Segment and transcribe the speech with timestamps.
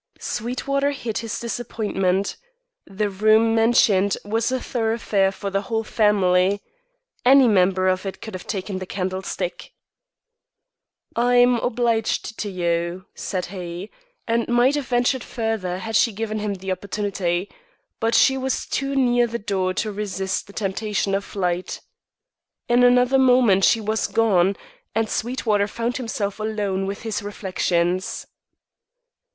[0.19, 2.35] Sweetwater hid his disappointment.
[2.87, 6.59] The room mentioned was a thoroughfare for the whole family.
[7.23, 9.73] Any member of it could have taken the candlestick.
[11.15, 13.91] "I'm obliged to you," said he;
[14.27, 17.47] and might have ventured further had she given him the opportunity.
[17.99, 21.79] But she was too near the door to resist the temptation of flight.
[22.67, 24.55] In another moment she was gone,
[24.95, 28.25] and Sweetwater found himself alone with his reflections.